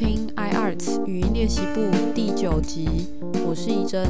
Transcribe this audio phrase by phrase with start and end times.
[0.00, 2.88] 听 iArt 语音练习部第九集，
[3.46, 4.02] 我是怡珍。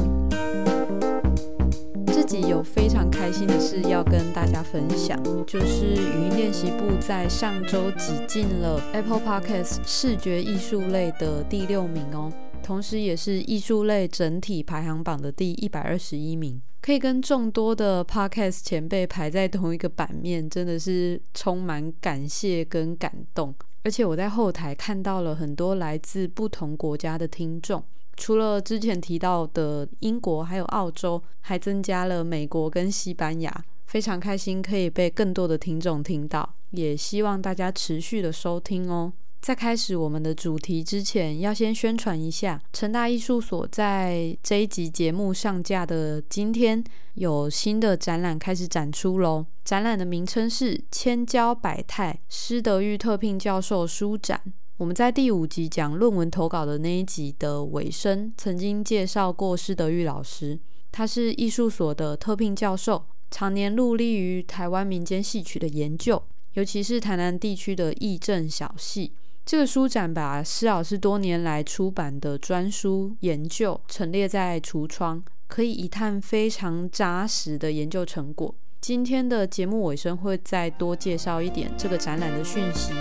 [2.07, 12.31] 这集有非常开心的事要跟大家分享，就是语音练习部在上周挤进了 Apple Podcast 视觉艺术类的第六名哦，
[12.63, 16.61] 同时也是艺术类整体排行榜的第一百二十一名。
[16.81, 23.53] 可以跟众多的 podcast 前辈排在同一个版面，真的是充满感谢跟感动。
[23.83, 27.83] 而且我在后台看到了很多来自不同国家的听众，
[28.15, 33.63] 除了之前提到的英国，还有澳洲，还增加了美国跟西班牙。
[33.87, 39.11] 非常开心可以被更多的听众听到，也希望大家持续的收听哦。
[39.41, 46.83] 在开始我们的主题之前，要先宣传一下成大艺术所在这一集节目上架的今天
[47.15, 49.43] 有新的展览开始展出喽。
[49.65, 54.39] 展览的名称是“千娇百态施德玉特聘教授书展”。
[54.77, 60.59] 我们在第五集讲论文投稿的那一集的尾声，曾经介绍过施德玉老师，
[60.91, 66.21] 他是艺术所的特聘教授，常年努力于台湾民间戏曲的研究，
[66.53, 69.13] 尤其是台南地区的义正小戏。
[69.43, 78.53] 这个书展把施老师多年来出版的专书研究陈列在橱窗，可以一探非常扎实的研究成果。
[78.79, 82.93] 今天的节目尾声会再多介绍一点这个展览的讯息。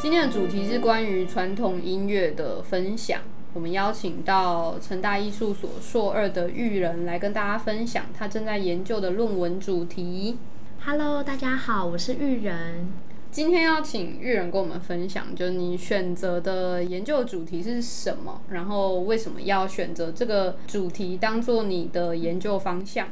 [0.00, 3.20] 今天的主题是关于传统音乐的分享。
[3.58, 10.38] 我们邀请到成大艺术所硕二的玉人来跟大家分享他正在研究的论文主题。
[10.84, 12.86] Hello，大家好，我是玉人。
[13.32, 23.08] 今天要请玉人跟我们分享，就是你选择的研究主题是什么，然后为什么要选择这个主题当做你的研究方向？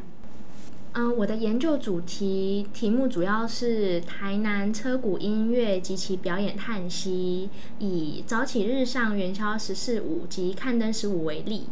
[0.98, 11.66] 嗯，我的研究主题题目主要是台南车鼓音乐及其表演叹息，以早起日上元宵十四五及看灯十五为例。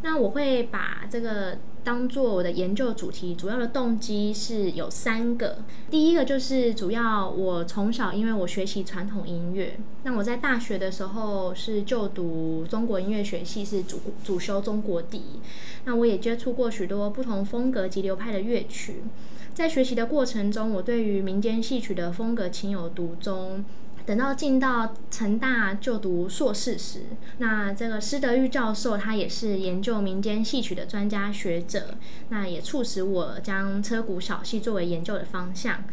[0.00, 1.58] 那我会把这个。
[1.84, 5.58] 当做我的研究主题，主要的动机是有三个。
[5.90, 15.22] 第一个就是主要我从小因为我学习传统音乐，那我在大学的时候是就读中国音乐学系，是主主修中国笛。
[15.84, 19.02] 那我也接触过许多不同风格及流派的乐曲，
[19.52, 23.64] 在学习的过程中，我对于民间戏曲的风格情有独钟。
[24.04, 27.02] 等到进到成大就读硕士时，
[27.38, 31.94] 那这个施德玉教授他也是研究民间戏曲的专家学者，
[32.28, 35.84] 那也促使我将车鼓小戏作为研究的方向。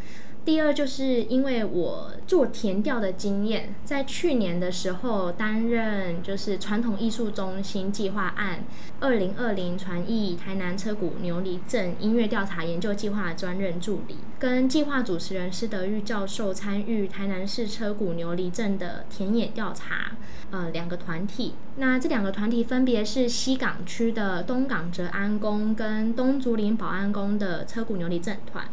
[0.49, 8.63] 第二，就是因为我做填调的经验，在去年的时候担任就是传统艺术中心计划案
[8.99, 20.13] 二零二零传艺台南车谷牛犁镇音乐调查研究计划专任助理，跟计划主持人施德玉教授参与台南市车谷牛犁镇的田野调查，
[20.49, 21.53] 呃，两个团体。
[21.75, 28.65] 那这两个团体分别是西港区的东港哲安宫跟东竹林保安宫的车谷牛犁镇团。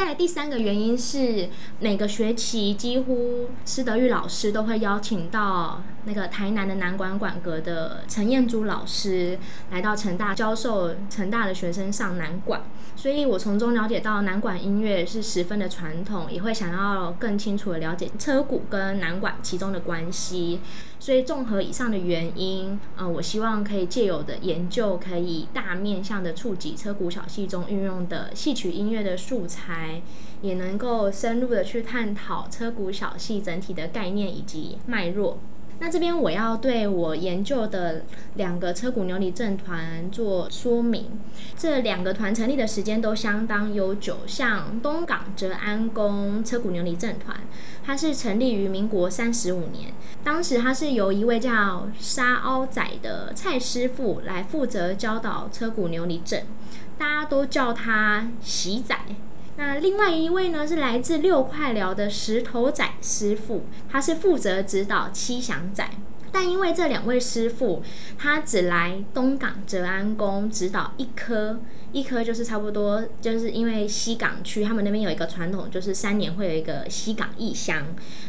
[0.00, 9.38] 再来第三个原因是，每个学期几乎施德玉老师都会邀请到那个台南的南管管阁的陈燕珠老师
[9.70, 12.62] 来到成大教授成大的学生上南管，
[12.96, 20.60] 所以我从中了解到南管音乐是十分的传统，也会想要更清楚的了解车鼓跟南管其中的关系。
[20.98, 29.89] 所以综合以上的原因，呃，我希望可以借有的研究可以大面向的触及车鼓小戏中运用的戏曲音乐的素材，
[30.42, 35.38] 也能够深入的去探讨车鼓小戏整体的概念以及脉络。
[35.82, 41.06] 那这边我要对我研究的两个车鼓牛里镇团做说明，
[41.56, 44.18] 这两个团成立的时间都相当悠久。
[44.26, 47.34] 像东港哲安宫车鼓牛里镇团，
[47.82, 56.44] 它是成立于民国三十五年，当时它是由一位叫沙凹仔的蔡师傅来负责教导车鼓牛里镇，
[56.98, 58.94] 大家都叫他喜仔。
[59.60, 65.86] 那另外一位呢，是来自六块寮的石头仔师傅，他是负责指导七祥仔。
[66.32, 67.82] 但因为这两位师傅，
[68.16, 71.60] 他只来东港哲安宫指导一颗。
[71.92, 77.84] 一科就是差不多，就是因为西港区他们那边有一个传统，就是三年会有一个西港异乡，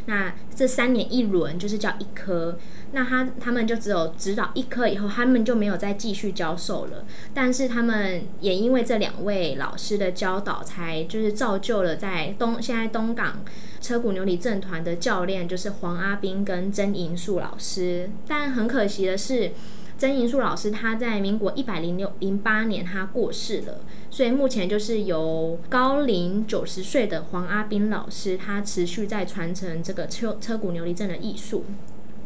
[0.06, 2.58] 那这三年一轮就是叫一科。
[2.94, 7.04] 那他他们就只有指导一科以后，他们就没有再继续教授了。
[7.32, 13.44] 但是他们也因为这两位老师的教导，才就是造就了在东现在东港
[13.80, 18.10] 车谷牛里镇团的教练就是黄阿斌跟曾银树老师。
[18.26, 19.52] 但很可惜的是。
[20.02, 31.66] 曾银树老师他在民国一百零六零八年他过世了，所以目前就是由高龄九十岁的黄阿斌老师，他持续在传承这个车车骨牛犁镇的艺术。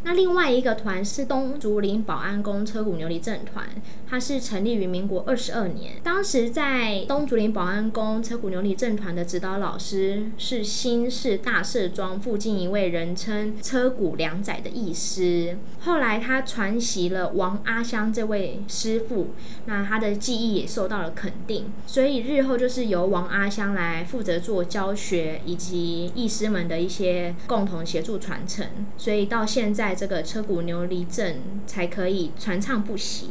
[0.03, 3.67] 那另外一个团是东竹林保安宫车骨牛犁阵团，
[4.09, 5.95] 它是成立于民国二十二年。
[6.05, 15.59] 当时在东竹林保安宫车骨牛犁阵团的指导老师是新市大社庄附近一位人称车骨良仔的义师。
[15.81, 19.31] 后来他传习了王阿香这位师傅，
[19.65, 28.65] 那他的技艺也受到了肯定，所以日后就是由王阿香来负责做教学以及义师们的一些共同协助传承。
[28.97, 29.96] 所以到现在。
[29.97, 33.31] 这个车骨牛犁阵才可以传唱不息。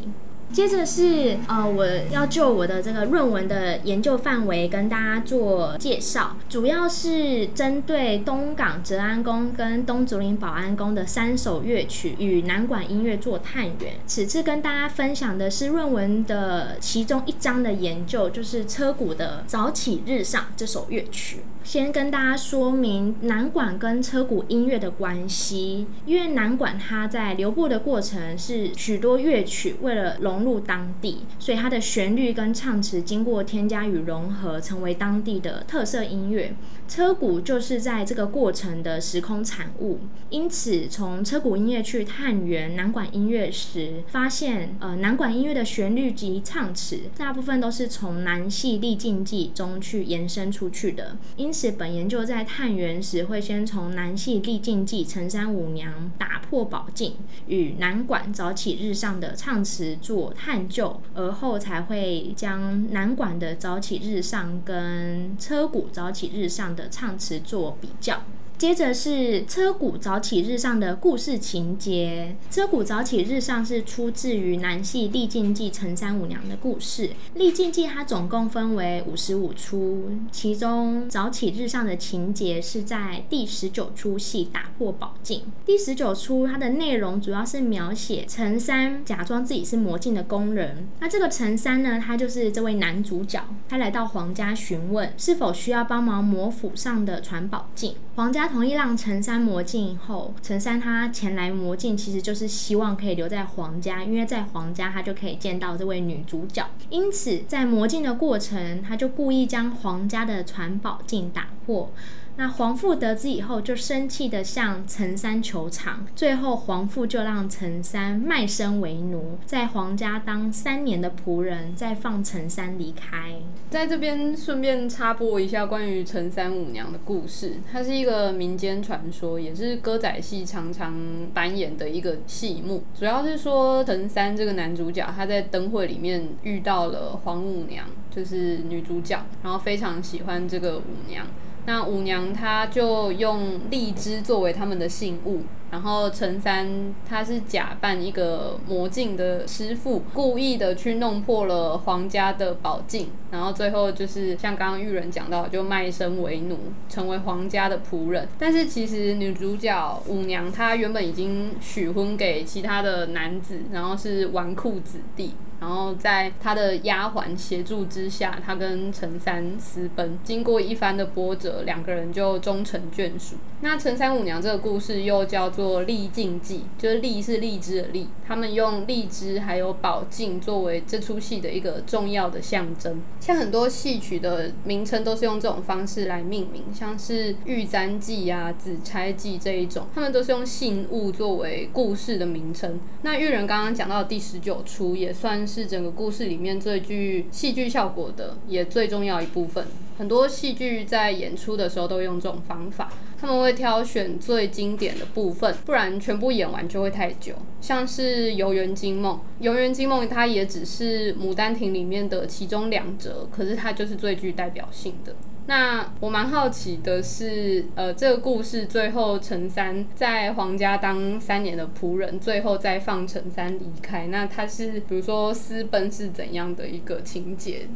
[0.53, 13.95] 接着是呃，我要就我的这个论文的研究范围跟大家做介绍，主要是针对东港泽安宫跟东竹林保安宫的三首乐曲与南管音乐做探源。
[14.05, 21.39] 此次跟大家分享的是论文的其中一章的研究，就是车鼓的早起日上这首乐曲。
[21.65, 36.53] 先跟大家说明南管跟车鼓音乐的关系，因为南管它在流布的过程是许多乐曲为了融入当地，所以它的旋律跟唱词经过添加与融合，成为当地的特色音乐。
[36.87, 51.17] 车鼓就是在这个过程的时空产物，因此从车鼓音乐去探源南管音乐时，发现呃南管音乐的旋律及唱词大部分都是从南戏历境记中去延伸出去的。
[51.37, 57.13] 因本研究在探源时，会先从南戏历境记陈山五娘打破宝镜
[57.47, 66.65] 与南馆早起日上的唱词做探究，而后才会将南馆的早起日上跟车鼓早起日上。
[66.75, 68.23] 的唱词做比较。
[68.57, 72.37] 接着是车谷早起日上的故事情节。
[72.49, 77.09] 车谷早起日上是出自于南戏历境记陈三五娘的故事。
[77.33, 85.41] 历境记它总共分为五十五出，其中早起日上的情节是在第十九出戏打破宝镜。
[85.65, 90.87] 第十九出它的内容主要是描写陈三假装自己是魔镜的工人。
[91.01, 97.95] 那这个陈三呢，他就是这位男主角，他来到皇家询问是否需要帮忙魔府上的传宝镜。
[98.15, 106.63] 皇家他同意让陈三魔镜后，陈三他前来魔镜，其实就是希望可以留在皇家，因为在皇家他就可以见到这位女主角。
[106.91, 111.89] 因此，在魔镜的过程，他就故意将皇家的传宝镜打破。
[112.37, 116.05] 那皇父得知以后，就生气的向陈三求偿。
[116.13, 123.35] 最后，皇父就让陈三卖身为奴，在皇家当三年的仆人，再放陈三离开。
[123.69, 130.93] 在这边顺便插播一下关于陈三五娘的故事，它是一个民间传说，也是歌仔戏常常
[131.33, 132.83] 扮演的一个戏目。
[132.93, 141.25] 主要是说陈三这个男主角，他在灯会里面遇到了黄五娘，就是女主角，然后非常喜欢这个五娘。
[141.65, 145.41] 那五娘她就用荔枝作为他们的信物，
[145.71, 156.57] 然后陈三他是假扮一个魔镜的师傅，故意的去弄破了皇家的宝镜，然后最后就是像刚刚玉人讲到，就卖身为奴，
[156.87, 158.27] 成为皇家的仆人。
[158.37, 165.33] 但是其实女主角五娘她原本已经许婚给其他的男子，然后是纨绔子弟。
[165.65, 170.19] 然后在他的丫鬟协助之下，他跟陈三私奔。
[170.23, 173.37] 经过一番的波折，两个人就终成眷属。
[173.61, 178.07] 那陈三五娘这个故事又叫做《荔镜记》，就是荔是荔枝的荔。
[178.27, 183.01] 他们用荔枝还有宝镜作为这出戏的一个重要的象征。
[183.19, 192.79] 像很多戏曲的名称都是用这种方式来命名，像是《玉簪记》啊、《紫钗记》这一种，他们都是用信物作为故事的名称。
[193.01, 195.43] 那玉人刚刚讲到第十九出，也算。
[195.54, 199.65] 是是整个故事里面最具戏剧效果的，也最重要一部分。
[199.97, 207.35] 很多戏剧在演出的时候都用这种方法，他们会挑选最经典的部分，不然全部演完就会太久。
[207.61, 215.15] 像是《游园惊梦》，《游园惊梦》它也只是《牡丹亭》里面的其中两折，可是它就是最具代表性的。
[215.47, 227.67] 那我蛮好奇的是，呃，这个故事最后陈三在皇家当三年的仆人，最后再放陈三离开，那他是比如说私奔是怎样的一个情节？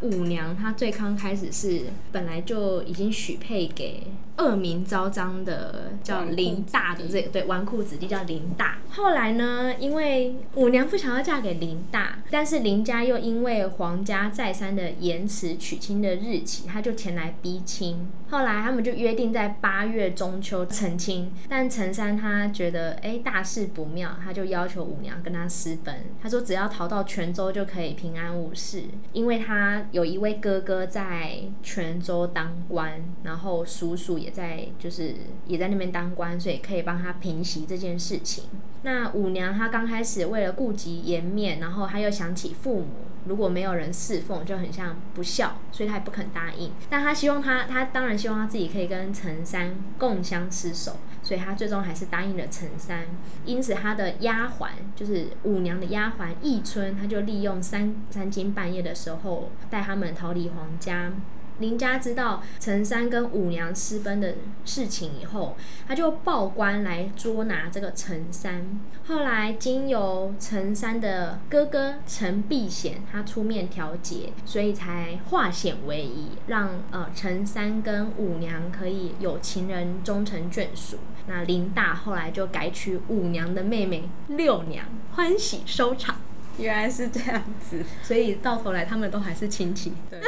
[0.00, 4.02] 五娘她最刚开始是本来就已经许配给
[4.38, 8.78] 恶名昭彰的叫林大的这个对纨绔子弟叫林大。
[8.90, 18.08] 后来呢，因为五娘不想要嫁给林大，但是林家又因为皇家再三的延迟娶亲的日期，他就前来逼亲。
[18.30, 25.94] 后来他们就约定在八月中秋成亲，但陈三他觉得哎大事不妙，他就要求五娘跟他私奔。
[26.22, 35.14] 他说只要逃到泉州就可以平安无事，因为他有一位哥哥在泉州当官，然后叔叔也在就是
[35.46, 38.44] 也在那边当官，所以可以帮他平息这件事情。
[38.82, 42.86] 那五娘她刚开始为了顾及颜面，然后她又想起父母。
[43.24, 46.70] 如果没有人侍奉，就很像不孝，所以她也不肯答应。
[46.88, 53.00] 但她希望她，她当然希望她自己可以跟陈三共相厮守，所以她最终还是答应了陈三。
[53.44, 61.12] 因此，她的丫鬟就是五娘的丫鬟义春，她就利用三三更半夜的时候带他们逃离皇家。
[61.58, 64.34] 林家知道陈三跟五娘私奔的
[64.64, 68.80] 事情以后，他就报官来捉拿这个陈三。
[69.06, 80.98] 后来经由陈三的哥哥陈碧显，他出面调解，所以才化险为夷，让呃陈三跟五娘可以有情人终成眷属。
[81.26, 86.16] 那林大后来就改娶五娘的妹妹六娘，欢喜收场。
[86.58, 89.92] 原来是这样子， 所以到头来他们都还是亲戚。
[90.10, 90.20] 对。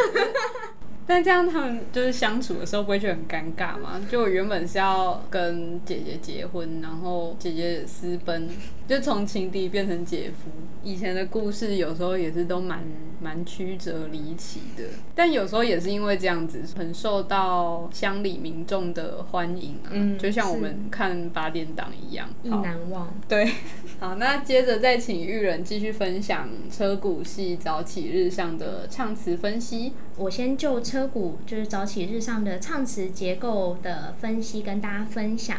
[1.10, 4.00] 那这样他们就是相处的时候不会觉得很尴尬吗？
[4.08, 8.48] 就我原本是要跟姐姐结婚，然后姐姐私奔，
[8.86, 10.48] 就从情敌变成姐夫。
[10.84, 12.78] 以前的故事有时候也是都蛮
[13.20, 14.84] 蛮曲折离奇的，
[15.14, 19.90] 但有时候也是因为这样子很受到乡里民众的欢迎啊。
[19.90, 23.12] 嗯，就像我们看八点档一样，意难忘。
[23.28, 23.52] 对，
[24.00, 29.92] 好，那接着再请玉人继续分享车谷系早起日上的唱词分析。
[30.16, 35.58] 我先就车股就是早起日上的唱词结构的分析跟大家分享。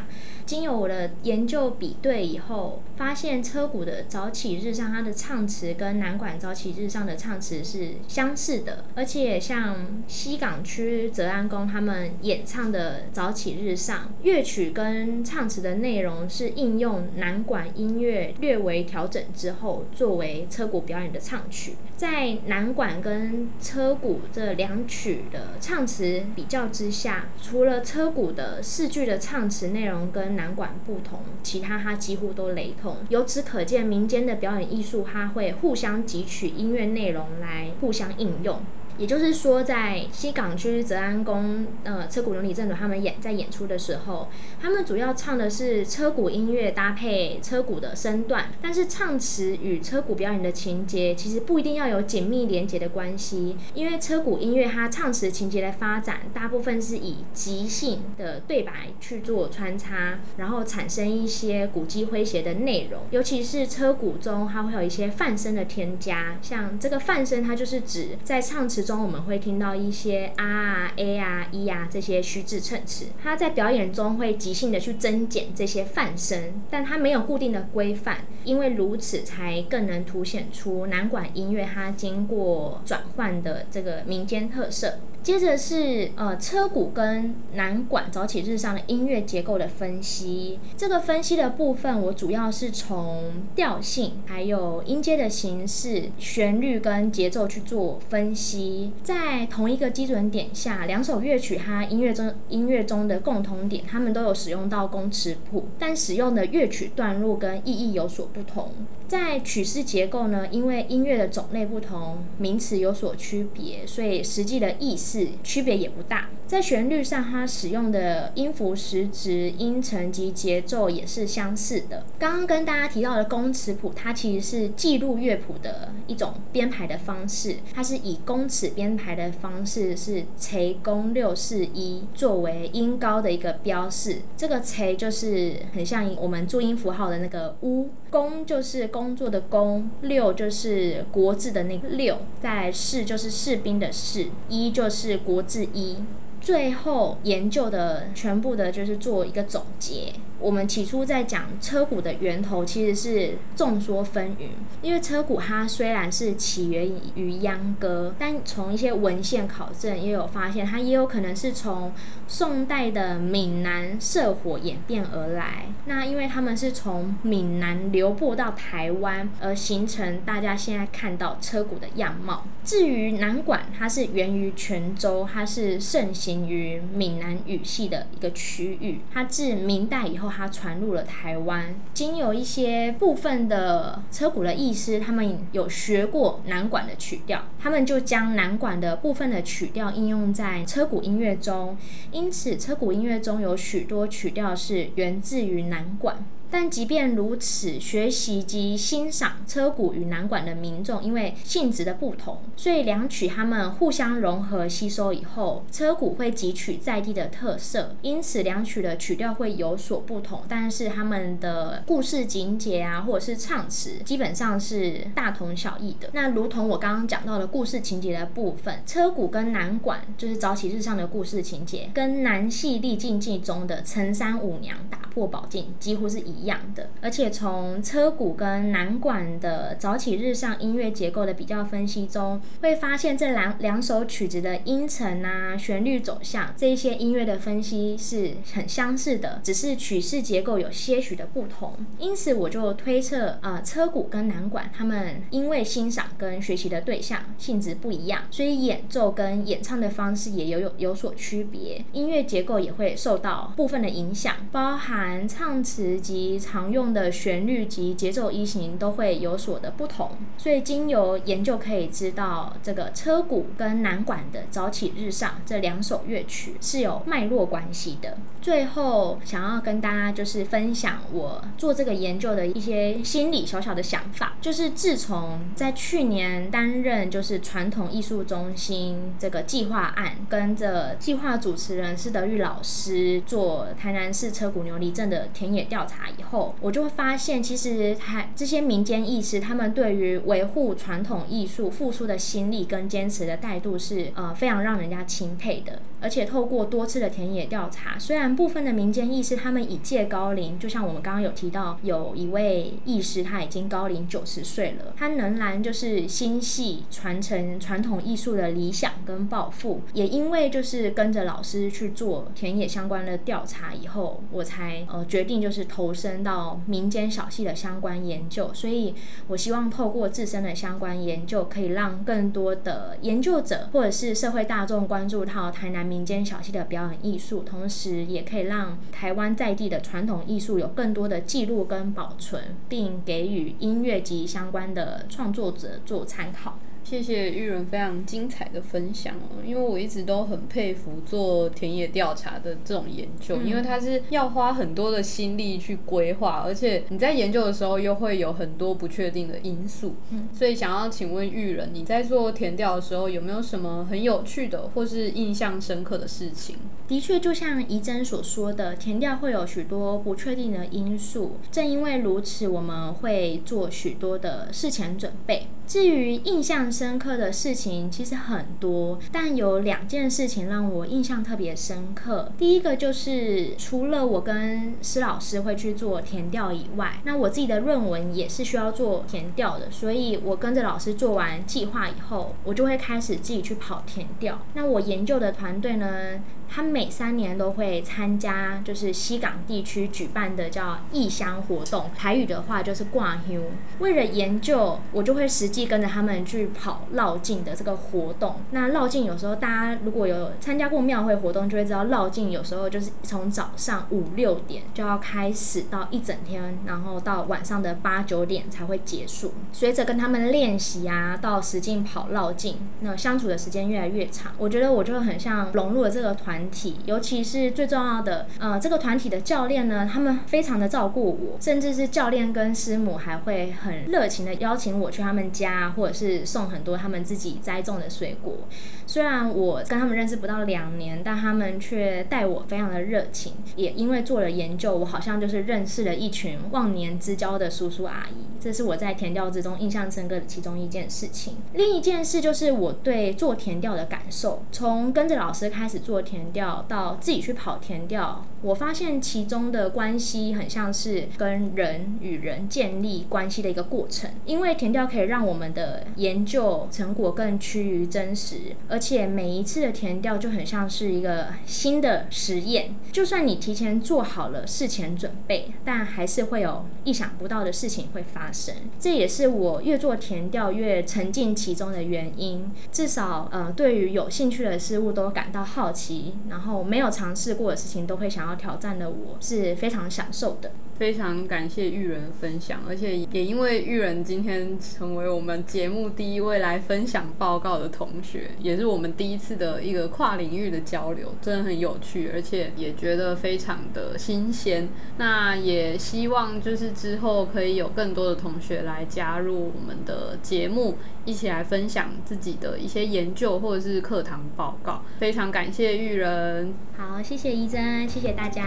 [0.52, 21.78] 经由我的研究比对以后，发现车鼓的早起日上它的唱词跟南管早起日上的唱词是相似的，而且像西港区泽安宫他们演唱的早起日上乐曲跟唱词的内容是应用南管音乐略微调整之后作为车鼓表演的唱曲。
[21.96, 32.98] 在南管跟车鼓这两曲的唱词比较之下，除了车鼓的四句的唱词内容跟南管不同，其他它几乎都雷同。
[33.10, 38.60] 由此可见，民间的表演艺术它会互相汲取音乐内容来互相应用。
[38.98, 44.30] 也就是说，在西港区泽安宫，呃，车鼓伦理正主他们演在演出的时候，
[44.62, 69.02] 他们主要唱的是车鼓音乐搭配车鼓的身段，但是唱词与车鼓表演的情节其实不一定要有紧密连结的关系，因为车鼓音乐它唱词情节的发展，大部分是以即兴的对白去做穿插，然后产生一些鼓机诙谐的内容，尤其是车鼓中，它会有一些泛声的添加，像这个泛声，它就是指在唱词中。
[69.04, 85.00] 我们会听到一些啊、a 啊、e 啊这些虚字衬词，它在表演中会即兴的去增减这些泛声，但它没有固定的规范，因为如此才更能凸显出南管音乐它经过转换的这个民间特色。
[85.24, 90.60] 接着是呃车鼓跟南管早起日上的音乐结构的分析。
[90.76, 98.92] 这个分析的部分，我主要是从调性、还有音阶的形式、旋律跟节奏去做分析。
[99.04, 108.72] 在同一个基准点下，两首乐曲它音乐中音乐中的共同点，他们都有使用到宫词谱，但使用的乐曲段落跟意义有所不同。
[109.12, 116.30] 在曲式结构呢，因为音乐的种类不同，名词有所区别，所以实际的意思区别也不大。
[116.48, 122.06] 在旋律上，它使用的音符时值、音程及节奏也是相似的。
[122.18, 134.22] 刚刚跟大家提到的宫词谱，它其实是记录乐谱的一种编排的方式，它是以宫词编排的方式，是垂弓六四一作为音高的一个标示。
[134.38, 138.92] 这个垂就是很像我们注音符号的那个乌，工就是。
[138.92, 145.96] 工作的工六就是国字的那个六，在士就是士兵的士，一就是国字一，
[146.42, 150.12] 最后研究的全部的就是做一个总结。
[150.42, 154.48] 我们起初在讲车鼓的源头，其实是众说纷纭。
[154.82, 161.94] 因为车鼓它虽然是起源于秧歌，但从一些文献考证也有发现，它也有可能是从
[162.28, 165.66] 宋代的闽南社火演变而来。
[165.86, 172.46] 那因为他们是从闽南流布到台湾，而形成大家现在看到车鼓的样貌。
[172.64, 179.02] 至于南管，它是源于泉州，它是盛行于闽南语系的一个区域。
[179.14, 181.76] 它自明代以后，它传入了台湾。
[181.94, 191.78] 经有一些部分的车鼓的艺师，他们有学过南管的曲调，他们就将南管的部分的曲调应用在车鼓音乐中。
[192.12, 196.26] 因此，车鼓音乐中有许多曲调是源自于南管。
[196.52, 210.42] 但即便如此，学习及欣赏车鼓与南管的民众，因为性质的不同，所以两曲他们互相融合吸收以后，车鼓会汲取在地的特色，因此两曲的曲调会有所不同。
[210.50, 216.10] 但是他们的故事情节啊，或者是唱词，基本上是大同小异的。
[216.12, 226.41] 那如同我刚刚讲到的故事情节的部分，车鼓跟南管就是早起日上的故事情节，跟南戏历境记中的陈三五娘打破宝镜几乎是一。
[226.42, 241.74] 一样的，而且从车鼓跟南管的早起日上音乐结构的比较分析中，会发现这两两首曲子的音程啊、旋律走向这一些音乐的分析是很相似的，只是曲式结构有些许的不同。
[242.00, 256.31] 因此，我就推测，呃，车鼓跟南管他们因为欣赏跟学习的对象性质不一样，所以演奏跟演唱的方式也有有有所区别，音乐结构也会受到部分的影响，包含唱词及。
[256.40, 268.18] 常用的旋律及节奏一型都会有所的不同，所以经由研究可以知道，这个车鼓跟南管的早起日上这两首乐曲是有脉络关系的。
[268.42, 286.10] 最后想要跟大家就是分享我做这个研究的一些心理小小的想法，就是自从在去年担任就是传统艺术中心这个计划案，跟着计划主持人施德玉老师做台南市车鼓牛犁镇的田野调查。
[286.18, 295.80] 以后我就会发现，其实还这些民间艺师，他们对于维护传统艺术付出的心力跟坚持的态度是呃非常让人家钦佩的。
[296.02, 309.82] 而且透过多次的田野调查，虽然部分的民间意识他们已届高龄，就像我们刚刚有提到，有一位意识他已经高龄九十岁了，他仍然就是心系传承传统艺术的理想跟抱负。
[309.94, 316.12] 也因为就是跟着老师去做田野相关的调查以后，我才呃决定就是投身。
[316.22, 318.94] 到民间小戏的相关研究，所以
[319.28, 336.58] 我希望透过自身的相关研究，可以让更多的研究者或者是社会大众关注到台南民间小戏的表演艺术，同时也可以让台湾在地的传统艺术有更多的记录跟保存，并给予音乐及相关的创作者做参考。
[336.84, 356.58] 谢谢玉人非常精彩的分享哦，因为我一直都很佩服做田野调查的这种研究，因为它是要花很多的心力去规划，而且你在研究的时候又会有很多不确定的因素，嗯，所以想要请问玉人，你在做田调的时候有没有什么很有趣的或是印象深刻的事情？
[356.88, 365.48] 的确，就像怡珍所说的，填调会有许多不确定的因素，正因为如此，我们会做许多的事前准备。
[365.72, 372.30] 至于印象深刻的事情，其实很多，但有两件事情让我印象特别深刻。
[372.38, 384.42] 第一个就是，除了我跟施老师会去做填调以外，那我自己的论文也是需要做填调的，所以我跟着老师做完计划以后，我就会开始自己去跑填调。
[384.56, 386.20] 那我研究的团队呢？
[386.54, 393.42] 他每三年都会参加，就是西港地区举办的叫异乡活动，台语的话就是挂休。
[393.80, 398.36] 为了研究，我就会实际跟着他们去跑绕境的这个活动。
[398.52, 409.34] 那绕境有时候大家如果有参加过庙会活动，就会知道绕境有时候就是从早上五六点就要开始，到一整天，然后到晚上的八九点才会结束。
[409.52, 416.12] 随着跟他们练习啊，到实际跑绕境，那相处的时间越来越长，我觉得我就很像融入了这个。
[416.22, 428.48] 团体，尤其是最重要的，呃，这个团体的教练呢，他们非常的照顾我，甚至是教练跟师母还会很热情的邀请我去他们家，啊或者是送很多他们自己栽种的水果。
[428.88, 433.34] 虽然我跟他们认识不到两年，但他们却待我非常的热情。
[433.58, 438.40] 也因为做了研究，我好像就是认识了一群忘年之交的叔叔阿姨。
[438.40, 441.36] 这是我在填调之中印象深刻的其中一件事情。
[441.54, 446.22] 另一件事就是我对做田调的感受，从跟着老师开始做田。
[446.32, 454.10] 调到自己去跑田调，我发现其中的关系很像是跟人与人建立关系的一个过程。
[454.26, 462.76] 因为田调可以让我我们的研究成果更趋于真实，而且每一次的填调就很像是一个新的实验。
[462.92, 468.54] 就算你提前做好了事前准备，但还是会有意想不到的事情会发生。
[468.78, 472.52] 这也是我越做填调越沉浸其中的原因。
[472.70, 480.52] 至少，呃，对于有兴趣的事物都感到好奇，然后没有尝试过的事情都会想要挑战的，我是非常享受的。
[480.82, 494.70] 非常感谢玉人分享，而且也因为玉人今天成为我们节目第一位来分享报告的同学，也是我们第一次的一个跨领域的交流，真的很有趣，而且也觉得非常的新鲜。
[494.98, 504.84] 那也希望就是之后可以有更多的同学来加入我们的节目，一起来分享自己的一些研究或者是课堂报告。
[504.98, 508.44] 非常感谢玉人，好，谢谢怡珍，谢谢大家。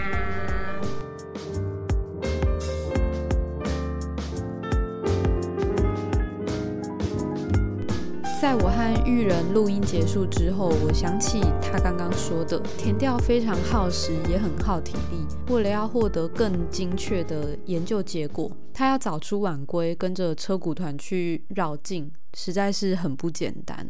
[8.45, 15.25] 在我和玉人录音结束之后，我想起他刚刚说的，填调非常耗时，也很耗体力。
[15.51, 23.89] 为了要获得更精确的研究结果，他要早出晚归，跟着车骨团去绕境，实在是很不简单。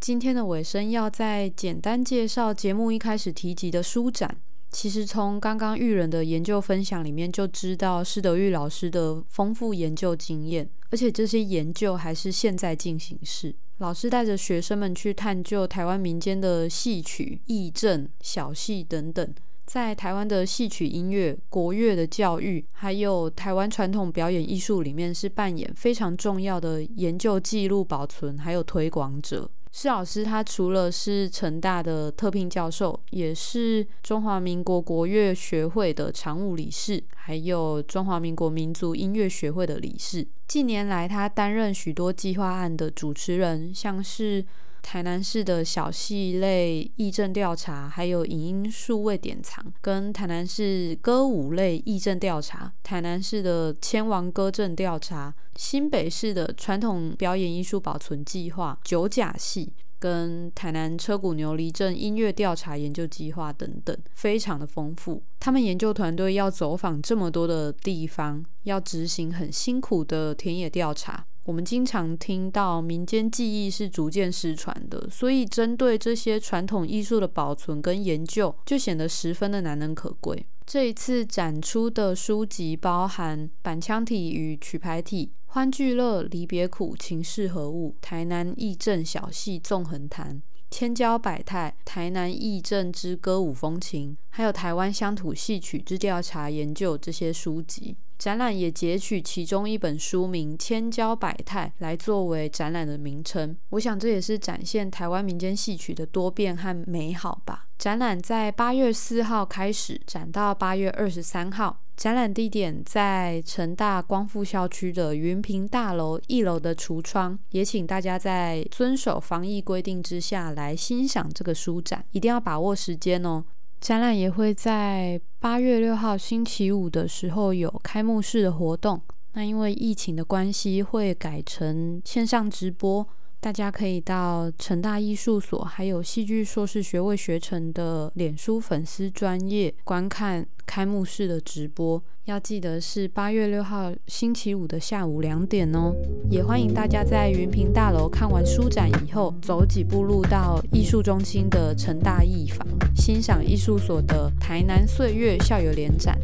[0.00, 4.36] 今天的尾声，要再简单介绍节目一开始提及的书展。
[4.72, 13.54] 其实从刚刚玉人的研究分享里面就知道施德玉老师的丰富研究经验，而且这些研究还是现在进行式。
[13.82, 19.34] 老师带着学生们去探究台湾民间的戏曲、义正、小戏等等，
[19.66, 29.50] 在台湾的戏曲音乐、国乐的教育，还有台湾传统表演艺术里面，是扮演非常重要的研究、记录、保存还有推广者。
[29.74, 40.28] 施老师他除了是成大的特聘教授，也是中华民国国乐学会的常务理事，还有中华民国民族音乐学会的理事。
[40.46, 44.44] 近年来，他担任许多计划案的主持人，像是
[44.82, 55.34] 台南市的小戏类议政调查，还有影音数位典藏，跟台南市歌舞类议政调查，台南市的千王歌阵调查。
[55.56, 65.22] 新北市的传统表演艺术保存计划、九甲戏跟台南车骨牛犁镇音乐调查研究计划等等，非常的丰富。
[65.38, 71.24] 他们研究团队要走访这么多的地方，要执行很辛苦的田野调查。
[71.44, 80.46] 我们经常听到民间技艺是逐渐失传的，所以针对这些传统艺术的保存跟研究，就显得十分的难能可贵。
[80.64, 85.32] 这一次展出的书籍包含板腔体与曲牌体。
[85.46, 87.94] 欢聚乐，离别苦，情是何物？
[88.00, 97.96] 台南义正小戏纵横谈，千娇百态，台南义正之歌舞风情，还有台湾乡土戏曲之调查研究这些书籍。
[98.22, 103.56] 展览也截取其中一本书名《千娇百态》来作为展览的名称。
[103.70, 107.66] 我想这也是展现台湾民间戏曲的多变和美好吧。
[107.76, 111.80] 展览在八月四号开始，展到八月二十三号。
[111.96, 123.44] 展览地点在成大光复校区的云平大楼一楼的橱窗，也请大家在遵守防疫规定之下来欣赏这个书展，一定要把握时间哦。
[123.82, 133.04] 展览也会在八月六号星期五的时候有开幕式的活动，那因为疫情的关系会改成线上直播。
[133.42, 142.00] 大家可以到成大艺术所，还有戏剧硕士学位学程的脸书粉丝专业观看开幕式的直播。
[142.26, 145.92] 要记得是八月六号星期五的下午两点哦。
[146.30, 156.16] 也欢迎大家在云平大楼看完书展以后，走几步路到艺术中心的成大艺坊，欣赏艺术所的台南岁月校友联展。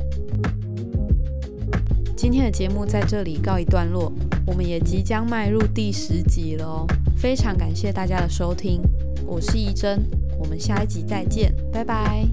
[2.17, 4.13] 今天的节目在这里告一段落，
[4.47, 6.87] 我们也即将迈入第十集了哦。
[7.19, 8.81] 非常感谢大家的收听，
[9.27, 12.25] 我是怡珍，我们下一集再见，拜拜。